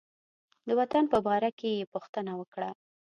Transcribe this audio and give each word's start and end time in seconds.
د 0.67 0.69
وطن 0.79 1.03
په 1.11 1.17
باره 1.27 1.49
کې 1.59 1.69
یې 1.77 1.89
پوښتنه 1.93 2.31
وکړه. 2.39 2.69